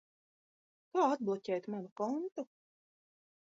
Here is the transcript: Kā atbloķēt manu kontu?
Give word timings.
Kā 0.95 1.03
atbloķēt 1.15 1.69
manu 1.75 1.93
kontu? 2.03 2.47